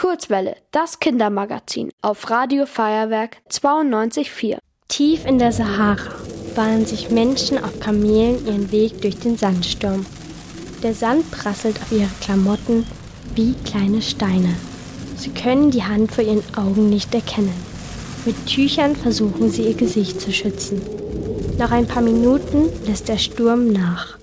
Kurzwelle, 0.00 0.56
das 0.70 0.98
Kindermagazin 0.98 1.90
auf 2.00 2.30
Radio 2.30 2.64
Feuerwerk 2.64 3.36
92.4. 3.50 4.56
Tief 4.88 5.26
in 5.26 5.38
der 5.38 5.52
Sahara 5.52 6.14
bahnen 6.56 6.86
sich 6.86 7.10
Menschen 7.10 7.62
auf 7.62 7.80
Kamelen 7.80 8.46
ihren 8.46 8.72
Weg 8.72 9.02
durch 9.02 9.18
den 9.18 9.36
Sandsturm. 9.36 10.06
Der 10.82 10.94
Sand 10.94 11.30
prasselt 11.30 11.82
auf 11.82 11.92
ihre 11.92 12.08
Klamotten 12.22 12.86
wie 13.34 13.52
kleine 13.66 14.00
Steine. 14.00 14.56
Sie 15.18 15.34
können 15.34 15.70
die 15.70 15.84
Hand 15.84 16.12
vor 16.12 16.24
ihren 16.24 16.44
Augen 16.56 16.88
nicht 16.88 17.14
erkennen. 17.14 17.52
Mit 18.24 18.46
Tüchern 18.46 18.96
versuchen 18.96 19.50
sie 19.50 19.64
ihr 19.64 19.74
Gesicht 19.74 20.18
zu 20.18 20.32
schützen. 20.32 20.80
Nach 21.58 21.72
ein 21.72 21.86
paar 21.86 22.02
Minuten 22.02 22.72
lässt 22.86 23.10
der 23.10 23.18
Sturm 23.18 23.70
nach. 23.70 24.16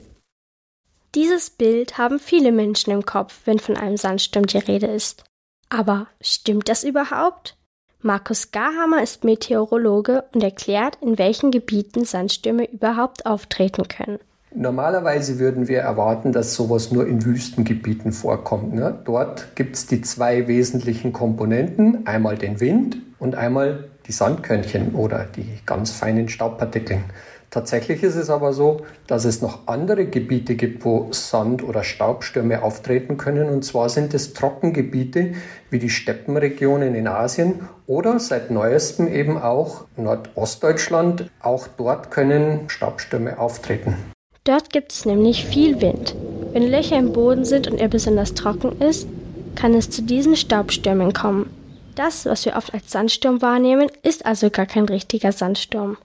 Dieses 1.13 1.51
Bild 1.51 1.99
haben 1.99 2.17
viele 2.17 2.51
Menschen 2.51 2.89
im 2.89 3.05
Kopf, 3.05 3.41
wenn 3.45 3.59
von 3.59 3.77
einem 3.77 3.97
Sandsturm 3.97 4.47
die 4.47 4.57
Rede 4.57 4.87
ist. 4.87 5.23
Aber 5.69 6.07
stimmt 6.21 6.69
das 6.69 6.83
überhaupt? 6.83 7.57
Markus 8.01 8.51
Garhammer 8.51 9.01
ist 9.01 9.23
Meteorologe 9.23 10.23
und 10.33 10.43
erklärt, 10.43 10.97
in 11.01 11.17
welchen 11.17 11.51
Gebieten 11.51 12.05
Sandstürme 12.05 12.69
überhaupt 12.71 13.25
auftreten 13.25 13.87
können. 13.87 14.19
Normalerweise 14.55 15.39
würden 15.39 15.67
wir 15.67 15.79
erwarten, 15.79 16.31
dass 16.31 16.55
sowas 16.55 16.91
nur 16.91 17.05
in 17.05 17.25
Wüstengebieten 17.25 18.11
vorkommt. 18.11 18.73
Ne? 18.73 18.97
Dort 19.03 19.55
gibt 19.55 19.75
es 19.75 19.87
die 19.87 20.01
zwei 20.01 20.47
wesentlichen 20.47 21.11
Komponenten, 21.11 22.07
einmal 22.07 22.37
den 22.37 22.59
Wind 22.59 22.97
und 23.19 23.35
einmal 23.35 23.89
die 24.07 24.13
Sandkörnchen 24.13 24.95
oder 24.95 25.25
die 25.25 25.59
ganz 25.65 25.91
feinen 25.91 26.29
Staubpartikeln. 26.29 27.03
Tatsächlich 27.49 28.03
ist 28.03 28.15
es 28.15 28.29
aber 28.29 28.51
so, 28.51 28.81
dass 29.07 29.23
es 29.23 29.41
noch 29.41 29.67
andere 29.67 30.05
Gebiete 30.05 30.55
gibt, 30.55 30.83
wo 30.83 31.07
Sand- 31.11 31.63
oder 31.63 31.83
Staubstürme 31.83 32.61
auftreten 32.61 33.17
können. 33.17 33.47
Und 33.49 33.63
zwar 33.63 33.87
sind 33.87 34.13
es 34.13 34.33
Trockengebiete 34.33 35.33
wie 35.69 35.79
die 35.79 35.89
Steppenregionen 35.89 36.93
in 36.93 37.07
Asien 37.07 37.67
oder 37.85 38.19
seit 38.19 38.51
neuestem 38.51 39.07
eben 39.07 39.37
auch 39.37 39.85
Nordostdeutschland. 39.95 41.29
Auch 41.41 41.67
dort 41.77 42.11
können 42.11 42.69
Staubstürme 42.69 43.39
auftreten. 43.39 43.95
Dort 44.43 44.69
gibt 44.69 44.91
es 44.91 45.05
nämlich 45.05 45.45
viel 45.45 45.81
Wind. 45.81 46.15
Wenn 46.51 46.63
Löcher 46.63 46.97
im 46.97 47.13
Boden 47.13 47.45
sind 47.45 47.67
und 47.69 47.79
er 47.79 47.87
besonders 47.87 48.33
trocken 48.33 48.81
ist, 48.81 49.07
kann 49.55 49.73
es 49.73 49.89
zu 49.89 50.01
diesen 50.01 50.35
Staubstürmen 50.35 51.13
kommen. 51.13 51.49
Das, 51.95 52.25
was 52.25 52.45
wir 52.45 52.55
oft 52.55 52.73
als 52.73 52.91
Sandsturm 52.91 53.41
wahrnehmen, 53.41 53.89
ist 54.03 54.25
also 54.25 54.49
gar 54.49 54.65
kein 54.65 54.85
richtiger 54.85 55.31
Sandsturm. 55.31 55.97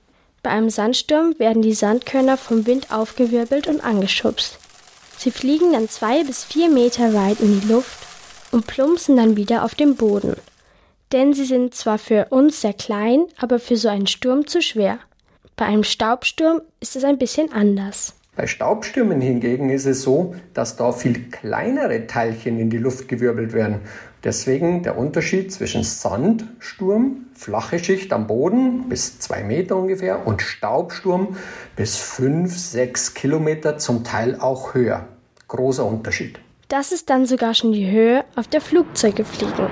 Bei 0.42 0.50
einem 0.50 0.70
Sandsturm 0.70 1.38
werden 1.38 1.62
die 1.62 1.74
Sandkörner 1.74 2.36
vom 2.36 2.66
Wind 2.66 2.90
aufgewirbelt 2.90 3.68
und 3.68 3.82
angeschubst. 3.82 4.58
Sie 5.16 5.30
fliegen 5.30 5.72
dann 5.72 5.88
zwei 5.88 6.24
bis 6.24 6.44
vier 6.44 6.68
Meter 6.68 7.14
weit 7.14 7.40
in 7.40 7.60
die 7.60 7.68
Luft 7.68 7.98
und 8.50 8.66
plumpsen 8.66 9.16
dann 9.16 9.36
wieder 9.36 9.64
auf 9.64 9.76
den 9.76 9.94
Boden. 9.94 10.36
Denn 11.12 11.32
sie 11.32 11.44
sind 11.44 11.74
zwar 11.74 11.98
für 11.98 12.26
uns 12.30 12.60
sehr 12.60 12.72
klein, 12.72 13.26
aber 13.36 13.60
für 13.60 13.76
so 13.76 13.88
einen 13.88 14.06
Sturm 14.06 14.46
zu 14.46 14.60
schwer. 14.62 14.98
Bei 15.54 15.66
einem 15.66 15.84
Staubsturm 15.84 16.60
ist 16.80 16.96
es 16.96 17.04
ein 17.04 17.18
bisschen 17.18 17.52
anders. 17.52 18.14
Bei 18.34 18.46
Staubstürmen 18.46 19.20
hingegen 19.20 19.68
ist 19.68 19.84
es 19.84 20.00
so, 20.00 20.34
dass 20.54 20.76
da 20.76 20.92
viel 20.92 21.28
kleinere 21.28 22.06
Teilchen 22.06 22.58
in 22.58 22.70
die 22.70 22.78
Luft 22.78 23.06
gewirbelt 23.06 23.52
werden. 23.52 23.80
Deswegen 24.24 24.82
der 24.82 24.96
Unterschied 24.96 25.52
zwischen 25.52 25.84
Sandsturm, 25.84 27.26
flache 27.34 27.78
Schicht 27.78 28.10
am 28.10 28.26
Boden 28.26 28.88
bis 28.88 29.18
zwei 29.18 29.42
Meter 29.42 29.76
ungefähr 29.76 30.26
und 30.26 30.40
Staubsturm 30.40 31.36
bis 31.76 31.98
fünf, 31.98 32.56
sechs 32.56 33.12
Kilometer, 33.12 33.76
zum 33.76 34.02
Teil 34.02 34.40
auch 34.40 34.72
höher. 34.72 35.08
Großer 35.48 35.84
Unterschied. 35.84 36.38
Das 36.68 36.90
ist 36.90 37.10
dann 37.10 37.26
sogar 37.26 37.52
schon 37.52 37.72
die 37.72 37.90
Höhe, 37.90 38.24
auf 38.34 38.48
der 38.48 38.62
Flugzeuge 38.62 39.26
fliegen. 39.26 39.68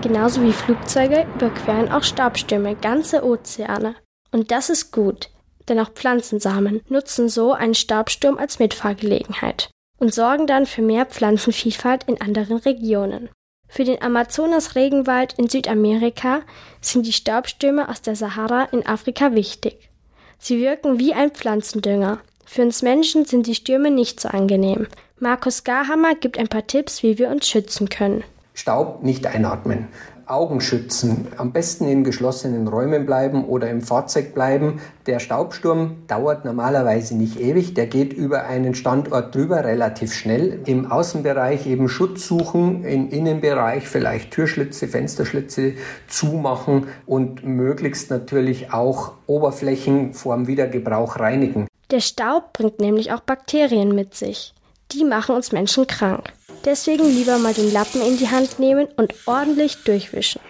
Genauso 0.00 0.42
wie 0.42 0.54
Flugzeuge 0.54 1.26
überqueren 1.34 1.92
auch 1.92 2.02
Staubstürme 2.02 2.76
ganze 2.76 3.22
Ozeane. 3.22 3.94
Und 4.32 4.50
das 4.50 4.70
ist 4.70 4.90
gut, 4.90 5.28
denn 5.70 5.80
auch 5.80 5.90
Pflanzensamen 5.90 6.82
nutzen 6.88 7.30
so 7.30 7.52
einen 7.52 7.74
Staubsturm 7.74 8.36
als 8.36 8.58
Mitfahrgelegenheit 8.58 9.70
und 9.98 10.12
sorgen 10.12 10.46
dann 10.46 10.66
für 10.66 10.82
mehr 10.82 11.06
Pflanzenvielfalt 11.06 12.04
in 12.04 12.20
anderen 12.20 12.58
Regionen. 12.58 13.30
Für 13.68 13.84
den 13.84 14.02
Amazonas-Regenwald 14.02 15.34
in 15.38 15.48
Südamerika 15.48 16.40
sind 16.80 17.06
die 17.06 17.12
Staubstürme 17.12 17.88
aus 17.88 18.02
der 18.02 18.16
Sahara 18.16 18.64
in 18.72 18.84
Afrika 18.84 19.34
wichtig. 19.34 19.90
Sie 20.38 20.60
wirken 20.60 20.98
wie 20.98 21.14
ein 21.14 21.30
Pflanzendünger. 21.30 22.18
Für 22.44 22.62
uns 22.62 22.82
Menschen 22.82 23.26
sind 23.26 23.46
die 23.46 23.54
Stürme 23.54 23.92
nicht 23.92 24.18
so 24.18 24.28
angenehm. 24.28 24.88
Markus 25.20 25.62
Garhammer 25.62 26.16
gibt 26.16 26.38
ein 26.38 26.48
paar 26.48 26.66
Tipps, 26.66 27.02
wie 27.04 27.18
wir 27.18 27.28
uns 27.28 27.46
schützen 27.46 27.88
können. 27.88 28.24
Staub 28.54 29.02
nicht 29.04 29.26
einatmen. 29.26 29.86
Augen 30.30 30.60
schützen, 30.60 31.28
am 31.36 31.52
besten 31.52 31.86
in 31.88 32.04
geschlossenen 32.04 32.68
Räumen 32.68 33.06
bleiben 33.06 33.44
oder 33.44 33.68
im 33.68 33.82
Fahrzeug 33.82 34.34
bleiben. 34.34 34.80
Der 35.06 35.18
Staubsturm 35.18 35.96
dauert 36.06 36.44
normalerweise 36.44 37.16
nicht 37.16 37.40
ewig, 37.40 37.74
der 37.74 37.86
geht 37.86 38.12
über 38.12 38.44
einen 38.44 38.74
Standort 38.74 39.34
drüber 39.34 39.64
relativ 39.64 40.14
schnell. 40.14 40.60
Im 40.66 40.90
Außenbereich 40.90 41.66
eben 41.66 41.88
Schutz 41.88 42.26
suchen, 42.26 42.84
im 42.84 43.10
Innenbereich 43.10 43.88
vielleicht 43.88 44.30
Türschlitze, 44.30 44.88
Fensterschlitze 44.88 45.74
zumachen 46.08 46.86
und 47.06 47.44
möglichst 47.44 48.10
natürlich 48.10 48.72
auch 48.72 49.12
Oberflächen 49.26 50.14
vorm 50.14 50.46
Wiedergebrauch 50.46 51.18
reinigen. 51.18 51.66
Der 51.90 52.00
Staub 52.00 52.52
bringt 52.52 52.80
nämlich 52.80 53.12
auch 53.12 53.20
Bakterien 53.20 53.94
mit 53.94 54.14
sich. 54.14 54.54
Die 54.92 55.04
machen 55.04 55.34
uns 55.36 55.52
Menschen 55.52 55.86
krank. 55.86 56.32
Deswegen 56.64 57.04
lieber 57.04 57.38
mal 57.38 57.54
den 57.54 57.72
Lappen 57.72 58.02
in 58.02 58.18
die 58.18 58.28
Hand 58.28 58.58
nehmen 58.58 58.88
und 58.96 59.14
ordentlich 59.26 59.82
durchwischen. 59.84 60.40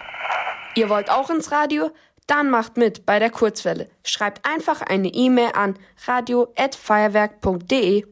Ihr 0.75 0.89
wollt 0.89 1.09
auch 1.09 1.29
ins 1.29 1.51
Radio? 1.51 1.91
Dann 2.27 2.49
macht 2.49 2.75
mit 2.77 3.05
bei 3.05 3.19
der 3.19 3.29
Kurzwelle. 3.29 3.89
Schreibt 4.03 4.45
einfach 4.47 4.81
eine 4.81 5.09
E-Mail 5.09 5.51
an 5.53 5.75
radio@feuerwerk.de. 6.05 8.05